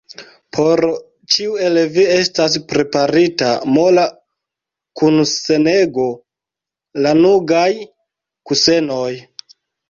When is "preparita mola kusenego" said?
2.71-6.07